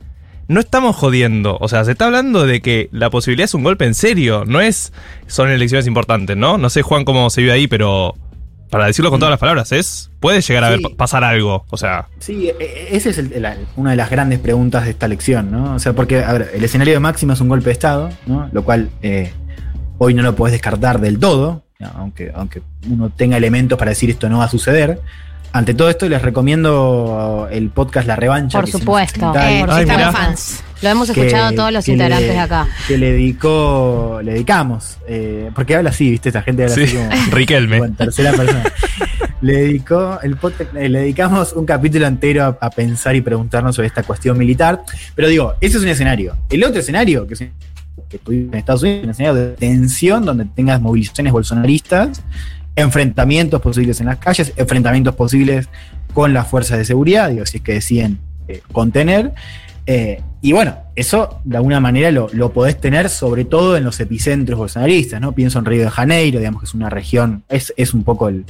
No 0.47 0.59
estamos 0.59 0.95
jodiendo. 0.95 1.57
O 1.59 1.67
sea, 1.67 1.83
se 1.85 1.91
está 1.91 2.05
hablando 2.05 2.45
de 2.45 2.61
que 2.61 2.89
la 2.91 3.09
posibilidad 3.09 3.45
es 3.45 3.53
un 3.53 3.63
golpe 3.63 3.85
en 3.85 3.95
serio. 3.95 4.43
No 4.45 4.61
es. 4.61 4.93
Son 5.25 5.49
elecciones 5.49 5.87
importantes, 5.87 6.37
¿no? 6.37 6.57
No 6.59 6.69
sé, 6.69 6.83
Juan, 6.83 7.05
cómo 7.05 7.29
se 7.29 7.41
vive 7.41 7.53
ahí, 7.53 7.67
pero. 7.67 8.15
Para 8.73 8.87
decirlo 8.87 9.09
con 9.11 9.19
todas 9.19 9.31
las 9.31 9.39
palabras, 9.39 9.71
es. 9.71 10.09
Puede 10.19 10.41
llegar 10.41 10.63
a 10.65 10.75
Sí. 10.75 10.81
ver- 10.83 10.95
pasar 10.97 11.23
algo. 11.23 11.65
O 11.69 11.77
sea. 11.77 12.07
Sí, 12.19 12.47
e- 12.49 12.55
e- 12.59 12.97
esa 12.97 13.09
es 13.09 13.17
el- 13.19 13.41
la- 13.41 13.55
una 13.75 13.91
de 13.91 13.95
las 13.95 14.09
grandes 14.09 14.39
preguntas 14.39 14.83
de 14.85 14.89
esta 14.91 15.05
elección, 15.05 15.51
¿no? 15.51 15.75
O 15.75 15.79
sea, 15.79 15.93
porque, 15.93 16.23
a 16.23 16.33
ver, 16.33 16.51
el 16.53 16.63
escenario 16.63 16.93
de 16.93 16.99
máxima 16.99 17.33
es 17.33 17.41
un 17.41 17.49
golpe 17.49 17.65
de 17.65 17.71
Estado, 17.73 18.09
¿no? 18.25 18.49
Lo 18.51 18.63
cual 18.63 18.89
eh, 19.01 19.31
hoy 19.99 20.13
no 20.13 20.23
lo 20.23 20.35
puedes 20.35 20.51
descartar 20.53 20.99
del 20.99 21.19
todo, 21.19 21.63
¿no? 21.79 21.91
aunque, 21.97 22.31
aunque 22.35 22.61
uno 22.89 23.09
tenga 23.09 23.37
elementos 23.37 23.77
para 23.77 23.89
decir 23.89 24.09
esto 24.09 24.27
no 24.29 24.39
va 24.39 24.45
a 24.45 24.49
suceder. 24.49 25.01
Ante 25.51 25.75
todo 25.75 25.87
esto, 25.89 26.09
les 26.09 26.21
recomiendo 26.21 27.47
el 27.51 27.69
podcast 27.69 28.07
La 28.07 28.15
Revancha. 28.15 28.57
Por 28.57 28.65
que 28.65 28.71
supuesto. 28.71 29.33
Eh, 29.39 29.59
por 29.59 29.71
Ay, 29.71 29.85
fans. 29.85 30.63
Lo 30.83 30.89
hemos 30.89 31.09
que- 31.11 31.19
escuchado 31.21 31.53
todos 31.53 31.71
los 31.71 31.85
que 31.85 31.93
integrantes 31.93 32.27
le- 32.27 32.33
de 32.33 32.39
acá. 32.39 32.67
Que 32.87 32.97
le 32.97 33.11
dedicó, 33.13 34.19
le 34.23 34.33
dedicamos, 34.33 34.97
eh, 35.07 35.49
porque 35.55 35.75
habla 35.75 35.89
así, 35.89 36.11
¿viste? 36.11 36.29
Esta 36.29 36.41
gente 36.43 36.63
habla 36.63 36.75
Sí, 36.75 36.83
así 36.83 36.95
como... 36.97 37.09
Riquelme. 37.31 37.77
Como 37.77 37.85
en 37.85 37.95
tercera 37.95 38.31
persona. 38.33 38.63
le 39.41 39.53
dedicó 39.53 40.19
el 40.21 40.37
podcast- 40.39 40.75
eh, 40.77 40.89
le 40.89 40.99
dedicamos 40.99 41.53
un 41.53 41.65
capítulo 41.65 42.05
entero 42.07 42.43
a, 42.43 42.65
a 42.65 42.69
pensar 42.69 43.15
y 43.15 43.21
preguntarnos 43.21 43.75
sobre 43.75 43.87
esta 43.87 44.03
cuestión 44.03 44.37
militar. 44.37 44.81
Pero 45.15 45.27
digo, 45.27 45.53
ese 45.61 45.77
es 45.77 45.83
un 45.83 45.89
escenario. 45.89 46.35
El 46.49 46.63
otro 46.63 46.79
escenario, 46.79 47.25
que, 47.27 47.33
es- 47.33 47.39
que 48.09 48.19
en 48.27 48.53
Estados 48.53 48.83
Unidos, 48.83 48.99
es 48.99 49.03
un 49.05 49.09
escenario 49.11 49.35
de 49.41 49.47
tensión 49.55 50.25
donde 50.25 50.45
tengas 50.45 50.79
movilizaciones 50.81 51.33
bolsonaristas 51.33 52.21
enfrentamientos 52.75 53.61
posibles 53.61 53.99
en 54.01 54.07
las 54.07 54.17
calles, 54.17 54.51
enfrentamientos 54.55 55.15
posibles 55.15 55.69
con 56.13 56.33
las 56.33 56.47
fuerzas 56.47 56.77
de 56.79 56.85
seguridad, 56.85 57.29
digo, 57.29 57.45
si 57.45 57.57
es 57.57 57.63
que 57.63 57.73
deciden 57.73 58.19
eh, 58.47 58.61
contener. 58.71 59.33
Eh, 59.85 60.21
y 60.41 60.53
bueno, 60.53 60.77
eso 60.95 61.41
de 61.43 61.57
alguna 61.57 61.79
manera 61.79 62.11
lo, 62.11 62.29
lo, 62.31 62.53
podés 62.53 62.79
tener 62.79 63.09
sobre 63.09 63.45
todo 63.45 63.75
en 63.75 63.83
los 63.83 63.99
epicentros 63.99 64.57
bolsonaristas, 64.57 65.19
¿no? 65.19 65.33
Pienso 65.33 65.59
en 65.59 65.65
Río 65.65 65.83
de 65.83 65.89
Janeiro, 65.89 66.39
digamos 66.39 66.61
que 66.61 66.65
es 66.65 66.73
una 66.73 66.89
región, 66.89 67.43
es, 67.49 67.73
es 67.75 67.93
un 67.93 68.03
poco 68.03 68.29
el, 68.29 68.45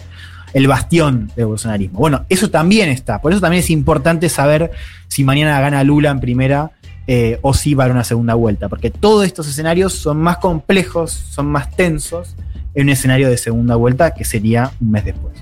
el 0.54 0.68
bastión 0.68 1.32
del 1.36 1.48
bolsonarismo. 1.48 2.00
Bueno, 2.00 2.26
eso 2.30 2.50
también 2.50 2.90
está. 2.90 3.20
Por 3.22 3.32
eso 3.32 3.42
también 3.42 3.64
es 3.64 3.70
importante 3.70 4.30
saber 4.30 4.72
si 5.08 5.24
mañana 5.24 5.60
gana 5.60 5.84
Lula 5.84 6.12
en 6.12 6.20
primera 6.20 6.72
eh, 7.08 7.40
o 7.42 7.54
si 7.54 7.74
va 7.74 7.86
a 7.86 7.90
una 7.90 8.04
segunda 8.04 8.36
vuelta. 8.36 8.70
Porque 8.70 8.92
todos 8.92 9.26
estos 9.26 9.48
escenarios 9.48 9.94
son 9.94 10.18
más 10.18 10.38
complejos, 10.38 11.12
son 11.12 11.48
más 11.48 11.76
tensos 11.76 12.36
en 12.76 12.84
un 12.84 12.90
escenario 12.90 13.30
de 13.30 13.38
segunda 13.38 13.76
vuelta 13.76 14.14
que 14.14 14.26
sería 14.26 14.72
un 14.80 14.92
mes 14.92 15.06
después. 15.06 15.34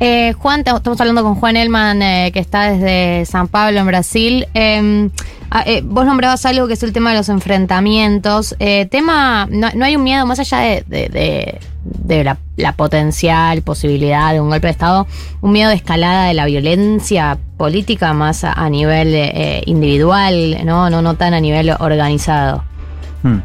Eh, 0.00 0.32
Juan, 0.34 0.60
estamos 0.66 1.00
hablando 1.00 1.22
con 1.22 1.36
Juan 1.36 1.56
Elman, 1.56 2.02
eh, 2.02 2.30
que 2.32 2.40
está 2.40 2.70
desde 2.70 3.24
San 3.26 3.48
Pablo, 3.48 3.78
en 3.78 3.86
Brasil. 3.86 4.46
Em, 4.54 5.10
ah, 5.50 5.62
eh, 5.66 5.82
vos 5.84 6.04
nombrabas 6.04 6.44
algo 6.46 6.66
que 6.66 6.74
es 6.74 6.82
el 6.82 6.92
tema 6.92 7.10
de 7.10 7.18
los 7.18 7.28
enfrentamientos. 7.28 8.56
Eh, 8.58 8.86
tema, 8.86 9.46
no, 9.50 9.70
no, 9.74 9.84
hay 9.84 9.96
un 9.96 10.02
miedo 10.02 10.26
más 10.26 10.40
allá 10.40 10.58
de, 10.58 11.60
de, 11.84 12.24
la, 12.24 12.72
potencial 12.72 13.62
posibilidad 13.62 14.32
de 14.32 14.40
un 14.40 14.48
golpe 14.48 14.66
de 14.66 14.72
Estado, 14.72 15.06
un 15.40 15.52
miedo 15.52 15.70
de 15.70 15.76
escalada 15.76 16.26
de 16.26 16.34
la 16.34 16.46
violencia 16.46 17.38
política 17.56 18.12
más 18.14 18.42
a, 18.42 18.52
a 18.52 18.68
nivel 18.68 19.14
eh, 19.14 19.62
individual, 19.66 20.58
¿no? 20.64 20.90
¿no? 20.90 21.02
No 21.02 21.14
tan 21.14 21.34
a 21.34 21.40
nivel 21.40 21.70
organizado. 21.78 22.64
Hmm. 23.22 23.38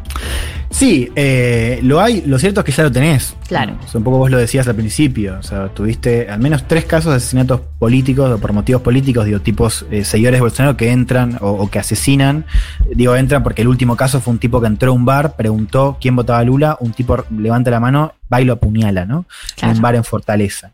Sí, 0.72 1.12
eh, 1.16 1.80
lo 1.82 2.00
hay, 2.00 2.22
lo 2.22 2.38
cierto 2.38 2.62
es 2.62 2.66
que 2.66 2.72
ya 2.72 2.84
lo 2.84 2.92
tenés. 2.92 3.36
Claro. 3.48 3.76
O 3.84 3.88
sea, 3.88 3.98
un 3.98 4.04
poco 4.04 4.20
vos 4.20 4.30
lo 4.30 4.38
decías 4.38 4.68
al 4.68 4.76
principio. 4.76 5.38
O 5.40 5.44
sea, 5.44 5.70
tuviste 5.70 6.30
al 6.30 6.40
menos 6.40 6.68
tres 6.68 6.86
casos 6.86 7.12
de 7.12 7.18
asesinatos 7.18 7.62
políticos 7.80 8.32
o 8.32 8.38
por 8.38 8.54
motivos 8.54 8.82
políticos, 8.82 9.26
digo, 9.26 9.40
tipos 9.40 9.86
eh, 9.90 10.04
seguidores 10.04 10.38
de 10.38 10.42
Bolsonaro 10.42 10.78
que 10.78 10.92
entran 10.92 11.38
o, 11.42 11.52
o, 11.52 11.70
que 11.70 11.80
asesinan. 11.80 12.46
Digo, 12.94 13.16
entran 13.16 13.42
porque 13.42 13.64
el 13.64 13.68
último 13.68 13.96
caso 13.96 14.22
fue 14.22 14.34
un 14.34 14.40
tipo 14.40 14.62
que 14.62 14.68
entró 14.68 14.92
a 14.92 14.96
un 14.96 15.06
bar, 15.06 15.36
preguntó 15.36 15.98
quién 16.00 16.16
votaba 16.16 16.40
a 16.40 16.44
Lula, 16.44 16.78
un 16.80 16.92
tipo 16.92 17.26
levanta 17.36 17.72
la 17.72 17.80
mano, 17.80 18.14
va 18.32 18.40
y 18.40 18.46
lo 18.46 18.54
apuñala, 18.54 19.06
¿no? 19.06 19.26
Claro. 19.56 19.72
En 19.72 19.78
un 19.78 19.82
bar 19.82 19.96
en 19.96 20.04
Fortaleza. 20.04 20.72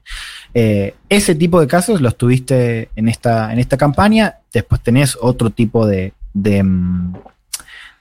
Eh, 0.53 0.95
ese 1.09 1.35
tipo 1.35 1.59
de 1.61 1.67
casos 1.67 2.01
los 2.01 2.17
tuviste 2.17 2.89
en 2.95 3.07
esta, 3.07 3.51
en 3.53 3.59
esta 3.59 3.77
campaña. 3.77 4.35
Después 4.53 4.81
tenés 4.81 5.17
otro 5.21 5.49
tipo 5.49 5.87
de, 5.87 6.13
de 6.33 6.63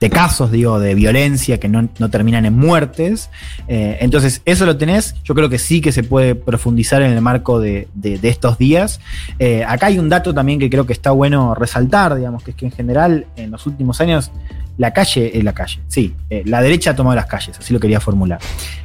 de 0.05 0.11
casos, 0.11 0.51
digo, 0.51 0.79
de 0.79 0.93
violencia 0.93 1.59
que 1.59 1.67
no, 1.67 1.89
no 1.97 2.09
terminan 2.11 2.45
en 2.45 2.53
muertes. 2.53 3.31
Eh, 3.67 3.97
entonces, 4.01 4.43
eso 4.45 4.67
lo 4.67 4.77
tenés. 4.77 5.15
Yo 5.23 5.33
creo 5.33 5.49
que 5.49 5.57
sí 5.57 5.81
que 5.81 5.91
se 5.91 6.03
puede 6.03 6.35
profundizar 6.35 7.01
en 7.01 7.11
el 7.11 7.21
marco 7.21 7.59
de, 7.59 7.87
de, 7.95 8.19
estos 8.29 8.59
días. 8.59 8.99
Eh, 9.39 9.63
acá 9.67 9.87
hay 9.87 9.97
un 9.97 10.07
dato 10.07 10.31
también 10.31 10.59
que 10.59 10.69
creo 10.69 10.85
que 10.85 10.93
está 10.93 11.09
bueno 11.09 11.55
resaltar, 11.55 12.13
digamos, 12.13 12.43
que 12.43 12.51
es 12.51 12.57
que 12.57 12.65
en 12.67 12.71
general, 12.71 13.25
en 13.35 13.49
los 13.49 13.65
últimos 13.65 13.99
años, 13.99 14.31
la 14.77 14.93
calle 14.93 15.35
es 15.35 15.43
la 15.43 15.53
calle, 15.53 15.79
sí, 15.87 16.13
eh, 16.29 16.43
la 16.45 16.61
derecha 16.61 16.91
ha 16.91 16.95
tomado 16.95 17.15
las 17.15 17.27
calles, 17.27 17.57
así 17.57 17.73
lo 17.73 17.79
quería 17.79 17.99
formular. 17.99 18.39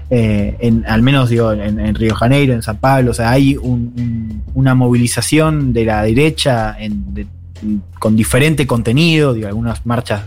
Eh, 0.08 0.56
en, 0.60 0.84
al 0.86 1.02
menos 1.02 1.28
digo, 1.28 1.52
en, 1.52 1.80
en, 1.80 1.94
Río 1.96 2.14
Janeiro, 2.14 2.54
en 2.54 2.62
San 2.62 2.78
Pablo, 2.78 3.10
o 3.10 3.14
sea, 3.14 3.30
hay 3.30 3.56
un, 3.56 3.92
un, 3.96 4.42
una 4.54 4.74
movilización 4.74 5.72
de 5.72 5.84
la 5.84 6.02
derecha 6.02 6.76
con 7.98 8.16
diferente 8.16 8.66
contenido, 8.66 9.34
digo, 9.34 9.48
algunas 9.48 9.84
marchas 9.84 10.22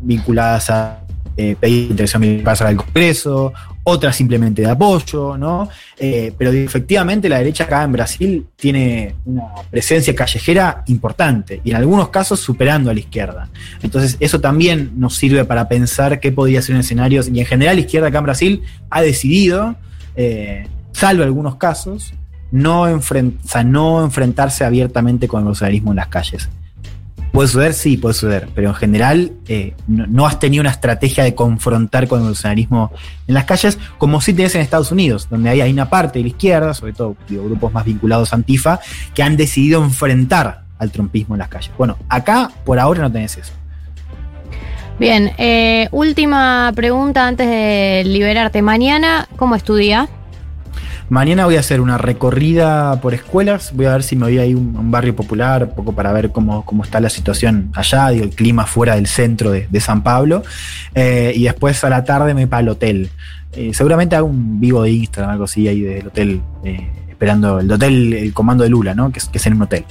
vinculadas 0.00 0.70
a 0.70 1.00
eh, 1.36 1.54
pedir 1.58 1.90
intervención 1.90 2.22
militar 2.22 2.56
al 2.62 2.76
Congreso, 2.76 3.52
otras 3.88 4.16
simplemente 4.16 4.62
de 4.62 4.70
apoyo, 4.70 5.36
¿no? 5.36 5.68
Eh, 5.98 6.32
pero 6.36 6.50
efectivamente 6.50 7.28
la 7.28 7.38
derecha 7.38 7.64
acá 7.64 7.84
en 7.84 7.92
Brasil 7.92 8.46
tiene 8.56 9.14
una 9.26 9.44
presencia 9.70 10.14
callejera 10.14 10.82
importante 10.86 11.60
y 11.62 11.70
en 11.70 11.76
algunos 11.76 12.08
casos 12.08 12.40
superando 12.40 12.90
a 12.90 12.94
la 12.94 13.00
izquierda. 13.00 13.48
Entonces 13.82 14.16
eso 14.18 14.40
también 14.40 14.92
nos 14.96 15.14
sirve 15.16 15.44
para 15.44 15.68
pensar 15.68 16.20
qué 16.20 16.32
podría 16.32 16.62
ser 16.62 16.74
un 16.74 16.80
escenario, 16.80 17.22
y 17.30 17.38
en 17.38 17.46
general 17.46 17.76
la 17.76 17.82
izquierda 17.82 18.08
acá 18.08 18.18
en 18.18 18.24
Brasil 18.24 18.62
ha 18.90 19.02
decidido, 19.02 19.76
eh, 20.16 20.66
salvo 20.92 21.22
algunos 21.22 21.56
casos, 21.56 22.14
no, 22.50 22.86
no 23.66 24.02
enfrentarse 24.02 24.64
abiertamente 24.64 25.28
con 25.28 25.40
el 25.40 25.44
bolsonarismo 25.44 25.92
en 25.92 25.96
las 25.96 26.08
calles. 26.08 26.48
Puede 27.36 27.48
suceder, 27.48 27.74
sí, 27.74 27.98
puede 27.98 28.14
suceder, 28.14 28.48
pero 28.54 28.70
en 28.70 28.74
general 28.74 29.32
eh, 29.46 29.74
no, 29.86 30.26
has 30.26 30.38
tenido 30.38 30.62
una 30.62 30.70
estrategia 30.70 31.22
de 31.22 31.34
confrontar 31.34 32.08
con 32.08 32.20
el 32.20 32.28
bolsonarismo 32.28 32.90
en 33.28 33.34
las 33.34 33.44
calles, 33.44 33.78
como 33.98 34.22
sí 34.22 34.32
tenés 34.32 34.54
en 34.54 34.62
Estados 34.62 34.90
Unidos, 34.90 35.28
donde 35.28 35.50
hay, 35.50 35.60
hay 35.60 35.70
una 35.70 35.90
parte 35.90 36.18
de 36.18 36.22
la 36.22 36.28
izquierda, 36.28 36.72
sobre 36.72 36.94
todo 36.94 37.14
grupos 37.28 37.74
más 37.74 37.84
vinculados 37.84 38.32
a 38.32 38.36
Antifa, 38.36 38.80
que 39.14 39.22
han 39.22 39.36
decidido 39.36 39.84
enfrentar 39.84 40.62
al 40.78 40.90
trumpismo 40.90 41.34
en 41.34 41.40
las 41.40 41.48
calles. 41.48 41.70
Bueno, 41.76 41.98
acá 42.08 42.50
por 42.64 42.78
ahora 42.78 43.02
no 43.02 43.12
tenés 43.12 43.36
eso. 43.36 43.52
Bien, 44.98 45.30
eh, 45.36 45.88
última 45.90 46.72
pregunta 46.74 47.26
antes 47.26 47.46
de 47.46 48.02
liberarte. 48.06 48.62
Mañana, 48.62 49.28
¿cómo 49.36 49.56
estudia? 49.56 50.08
Mañana 51.08 51.44
voy 51.44 51.56
a 51.56 51.60
hacer 51.60 51.80
una 51.80 51.98
recorrida 51.98 53.00
por 53.00 53.14
escuelas, 53.14 53.72
voy 53.74 53.86
a 53.86 53.92
ver 53.92 54.02
si 54.02 54.16
me 54.16 54.24
voy 54.24 54.38
a 54.38 54.44
ir 54.44 54.56
a 54.56 54.58
un, 54.58 54.90
barrio 54.90 55.14
popular, 55.14 55.64
un 55.64 55.74
poco 55.74 55.92
para 55.92 56.12
ver 56.12 56.32
cómo, 56.32 56.64
cómo, 56.64 56.82
está 56.82 57.00
la 57.00 57.10
situación 57.10 57.70
allá, 57.74 58.08
digo, 58.08 58.24
el 58.24 58.30
clima 58.30 58.66
fuera 58.66 58.96
del 58.96 59.06
centro 59.06 59.52
de, 59.52 59.68
de 59.70 59.80
San 59.80 60.02
Pablo, 60.02 60.42
eh, 60.94 61.32
y 61.34 61.44
después 61.44 61.84
a 61.84 61.90
la 61.90 62.04
tarde 62.04 62.34
me 62.34 62.42
voy 62.42 62.50
para 62.50 62.62
el 62.62 62.68
hotel. 62.70 63.10
Eh, 63.52 63.72
seguramente 63.72 64.16
hago 64.16 64.26
un 64.26 64.58
vivo 64.60 64.82
de 64.82 64.90
Instagram, 64.90 65.30
algo 65.30 65.44
así, 65.44 65.68
ahí 65.68 65.80
del 65.80 66.08
hotel. 66.08 66.40
Eh, 66.64 66.90
esperando 67.08 67.60
el 67.60 67.70
hotel, 67.70 68.12
el 68.12 68.34
comando 68.34 68.64
de 68.64 68.70
Lula, 68.70 68.94
¿no? 68.94 69.10
Que 69.10 69.20
es, 69.20 69.26
que 69.26 69.38
es 69.38 69.46
en 69.46 69.54
un 69.54 69.62
hotel. 69.62 69.84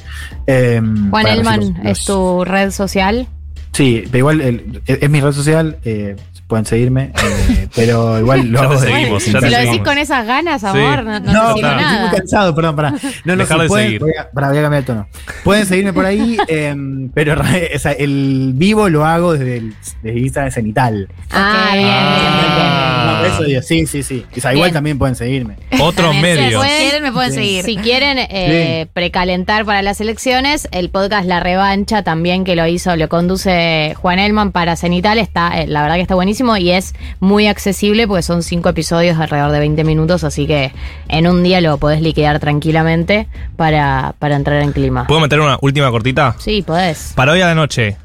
Juan 0.46 1.28
Elman, 1.28 1.60
los, 1.60 1.70
los... 1.70 1.86
¿es 1.86 2.06
tu 2.06 2.44
red 2.46 2.72
social? 2.72 3.28
Sí, 3.76 4.06
pero 4.06 4.20
igual 4.20 4.40
el, 4.40 4.82
es, 4.86 5.00
es, 5.02 5.10
mi 5.10 5.20
red 5.20 5.34
social, 5.34 5.78
eh, 5.84 6.16
pueden 6.48 6.66
seguirme, 6.66 7.12
eh, 7.24 7.68
pero 7.76 8.20
igual 8.20 8.48
lo 8.48 8.80
seguimos. 8.80 9.24
si 9.24 9.32
lo 9.32 9.42
decís 9.42 9.82
con 9.82 9.98
esas 9.98 10.26
ganas, 10.26 10.64
amor, 10.64 11.00
sí. 11.00 11.06
no, 11.06 11.20
no, 11.20 11.34
no, 11.34 11.56
no 11.56 11.62
nada. 11.62 11.82
estoy 11.82 12.00
muy 12.08 12.18
cansado, 12.18 12.56
perdón, 12.56 12.76
pará. 12.78 12.94
No, 13.26 13.36
no, 13.36 13.46
si 13.46 13.68
pueden, 13.68 14.00
voy 14.00 14.14
a, 14.18 14.30
pará, 14.30 14.50
voy 14.50 14.60
a 14.60 14.62
cambiar 14.62 14.80
el 14.80 14.86
tono. 14.86 15.08
Pueden 15.44 15.66
seguirme 15.66 15.92
por 15.92 16.06
ahí, 16.06 16.38
eh, 16.48 16.74
pero 17.14 17.42
o 17.42 17.80
sea, 17.80 17.92
el 17.94 18.52
vivo 18.56 18.88
lo 18.88 19.06
hago 19.06 19.34
desde, 19.34 19.58
el, 19.58 19.74
desde 20.04 20.20
Instagram 20.20 20.52
cenital. 20.52 21.10
Ah, 21.32 21.66
okay. 21.68 21.80
bien, 21.80 21.92
ah. 21.94 23.24
eso 23.28 23.44
digo, 23.44 23.62
sí, 23.62 23.86
sí, 23.88 24.04
sí. 24.04 24.26
O 24.38 24.40
sea, 24.40 24.54
igual 24.54 24.72
también 24.72 24.98
pueden 24.98 25.16
seguirme. 25.16 25.58
Otros 25.82 26.16
medios. 26.16 26.64
Si 26.64 26.70
quieren, 26.70 27.04
me 27.04 27.12
pueden 27.12 27.34
seguir. 27.34 27.66
Si 27.66 27.76
quieren 27.78 28.20
eh, 28.20 28.88
precalentar 28.94 29.66
para 29.66 29.82
las 29.82 30.00
elecciones, 30.00 30.70
el 30.72 30.90
podcast 30.90 31.28
La 31.28 31.40
Revancha 31.40 32.04
también 32.04 32.44
que 32.44 32.56
lo 32.56 32.68
hizo, 32.68 32.96
lo 32.96 33.10
conduce 33.10 33.65
Juan 33.98 34.20
Elman 34.20 34.52
para 34.52 34.76
Cenital, 34.76 35.18
está, 35.18 35.62
eh, 35.62 35.68
la 35.68 35.82
verdad 35.82 35.96
que 35.96 36.02
está 36.02 36.16
buenísimo 36.16 36.58
y 36.58 36.72
es 36.72 36.94
muy 37.20 37.48
accesible 37.48 38.08
porque 38.08 38.24
son 38.24 38.44
cinco 38.44 38.70
episodios 38.70 39.18
de 39.18 39.24
alrededor 39.24 39.52
de 39.52 39.60
20 39.60 39.84
minutos, 39.84 40.24
así 40.24 40.48
que 40.48 40.72
en 41.08 41.28
un 41.28 41.44
día 41.44 41.62
lo 41.62 41.78
podés 41.78 42.02
liquidar 42.02 42.40
tranquilamente 42.40 43.28
para, 43.56 44.16
para 44.20 44.36
entrar 44.36 44.62
en 44.62 44.72
clima. 44.72 45.08
¿Puedo 45.08 45.22
meter 45.22 45.40
una 45.40 45.58
última 45.62 45.90
cortita? 45.92 46.36
Sí, 46.40 46.62
podés. 46.62 47.14
Para 47.16 47.32
hoy 47.34 47.42
a 47.42 47.48
la 47.48 47.56
noche, 47.56 47.98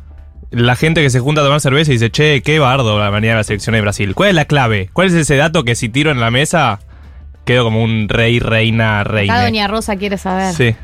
la 0.50 0.76
gente 0.76 1.02
que 1.02 1.10
se 1.10 1.20
junta 1.20 1.40
a 1.40 1.44
tomar 1.44 1.60
cerveza 1.60 1.90
y 1.90 1.94
dice, 1.94 2.10
che, 2.10 2.42
qué 2.42 2.58
bardo 2.58 2.98
la 2.98 3.10
mañana 3.10 3.34
de 3.34 3.40
la 3.40 3.44
selección 3.44 3.74
de 3.74 3.80
Brasil. 3.80 4.14
¿Cuál 4.14 4.30
es 4.30 4.34
la 4.34 4.44
clave? 4.44 4.90
¿Cuál 4.92 5.08
es 5.08 5.14
ese 5.14 5.36
dato 5.36 5.64
que 5.64 5.74
si 5.74 5.88
tiro 5.88 6.10
en 6.10 6.20
la 6.20 6.30
mesa 6.30 6.80
quedo 7.44 7.64
como 7.64 7.82
un 7.82 8.08
rey, 8.08 8.38
reina, 8.40 9.04
reina? 9.04 9.34
Acá 9.34 9.44
Doña 9.44 9.68
Rosa 9.68 9.96
quiere 9.96 10.18
saber. 10.18 10.54
Sí. 10.54 10.74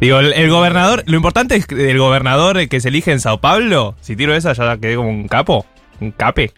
Digo, 0.00 0.18
el, 0.18 0.32
el, 0.34 0.50
gobernador, 0.50 1.04
lo 1.06 1.16
importante 1.16 1.56
es 1.56 1.66
el 1.70 1.98
gobernador 1.98 2.68
que 2.68 2.80
se 2.80 2.88
elige 2.88 3.12
en 3.12 3.20
Sao 3.20 3.40
Paulo. 3.40 3.96
Si 4.00 4.14
tiro 4.14 4.34
esa, 4.34 4.52
ya 4.52 4.76
quedé 4.76 4.96
como 4.96 5.08
un 5.08 5.26
capo, 5.26 5.64
un 6.00 6.10
cape. 6.10 6.52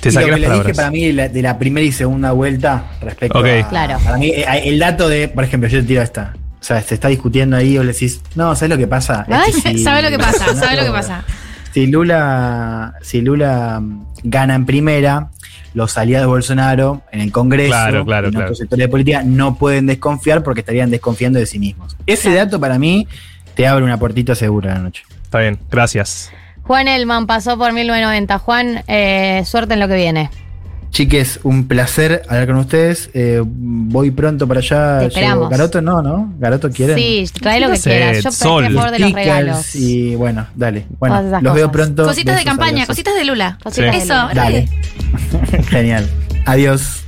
Te 0.00 0.12
saqué 0.12 0.30
lo 0.30 0.36
que 0.36 0.48
le 0.48 0.54
dije 0.54 0.74
para 0.74 0.90
mí 0.90 1.06
de 1.06 1.12
la, 1.12 1.28
de 1.28 1.42
la, 1.42 1.58
primera 1.58 1.84
y 1.84 1.90
segunda 1.90 2.32
vuelta 2.32 2.84
respecto 3.00 3.40
okay. 3.40 3.62
a. 3.62 3.68
Claro. 3.68 3.98
Para 4.04 4.18
mí, 4.18 4.28
eh, 4.28 4.44
el 4.64 4.78
dato 4.78 5.08
de, 5.08 5.28
por 5.28 5.42
ejemplo, 5.42 5.68
yo 5.68 5.80
te 5.80 5.86
tiro 5.86 6.02
esta. 6.02 6.34
O 6.60 6.64
sea, 6.64 6.80
se 6.80 6.94
está 6.94 7.08
discutiendo 7.08 7.56
ahí 7.56 7.76
o 7.78 7.82
le 7.82 7.92
decís, 7.92 8.20
no, 8.34 8.54
¿sabes 8.54 8.70
lo 8.70 8.78
que 8.78 8.86
pasa? 8.86 9.26
Ay, 9.28 9.50
es 9.56 9.62
que 9.62 9.72
si, 9.72 9.78
¿Sabe 9.82 10.02
lo 10.02 10.10
que 10.10 10.18
pasa? 10.18 10.54
¿Sabe 10.54 10.76
lo 10.76 10.84
que 10.84 10.90
pasa? 10.90 11.24
Si 11.72 11.86
Lula, 11.86 12.94
si 13.02 13.20
Lula 13.20 13.82
gana 14.22 14.54
en 14.54 14.64
primera, 14.64 15.30
los 15.76 15.98
aliados 15.98 16.22
de 16.22 16.28
Bolsonaro 16.28 17.02
en 17.12 17.20
el 17.20 17.30
Congreso, 17.30 17.68
claro, 17.68 18.06
claro, 18.06 18.28
en 18.28 18.32
claro. 18.32 18.46
otros 18.46 18.58
sectores 18.58 18.86
de 18.86 18.88
política, 18.88 19.22
no 19.22 19.56
pueden 19.56 19.84
desconfiar 19.84 20.42
porque 20.42 20.60
estarían 20.60 20.90
desconfiando 20.90 21.38
de 21.38 21.44
sí 21.44 21.58
mismos. 21.58 21.98
Ese 22.06 22.32
dato 22.32 22.58
para 22.58 22.78
mí 22.78 23.06
te 23.54 23.66
abre 23.66 23.84
una 23.84 23.98
puertita 23.98 24.34
segura 24.34 24.72
la 24.72 24.80
noche. 24.80 25.02
Está 25.22 25.40
bien, 25.40 25.58
gracias. 25.70 26.32
Juan 26.62 26.88
Elman 26.88 27.26
pasó 27.26 27.58
por 27.58 27.74
1990. 27.74 28.38
Juan, 28.38 28.84
eh, 28.88 29.42
suerte 29.44 29.74
en 29.74 29.80
lo 29.80 29.88
que 29.88 29.96
viene. 29.96 30.30
Chiques, 30.96 31.40
un 31.42 31.68
placer 31.68 32.22
hablar 32.26 32.46
con 32.46 32.56
ustedes. 32.56 33.10
Eh, 33.12 33.42
voy 33.44 34.12
pronto 34.12 34.48
para 34.48 34.60
allá. 34.60 35.00
Te 35.00 35.06
esperamos. 35.08 35.50
Garoto 35.50 35.82
no, 35.82 36.00
¿no? 36.00 36.32
Garoto 36.38 36.70
quiere. 36.70 36.94
Sí, 36.94 37.24
trae 37.38 37.60
lo 37.60 37.70
que 37.70 37.78
quieras. 37.78 38.24
Yo 38.24 38.32
Sol. 38.32 38.64
a 38.64 38.70
favor 38.70 38.90
de 38.92 38.98
los 39.00 39.12
regalos. 39.12 39.76
Y 39.76 40.14
bueno, 40.14 40.46
dale. 40.54 40.86
Bueno, 40.98 41.20
los 41.20 41.32
cosas. 41.32 41.54
veo 41.54 41.70
pronto. 41.70 42.04
Cositas 42.06 42.38
de 42.38 42.44
campaña, 42.44 42.86
cositas 42.86 43.14
de 43.14 43.26
Lula. 43.26 43.58
Cositas 43.62 43.94
sí. 43.94 44.00
de 44.00 44.06
Lula. 44.06 44.26
Eso, 44.26 44.34
dale. 44.34 44.68
Genial. 45.70 46.08
Adiós. 46.46 47.05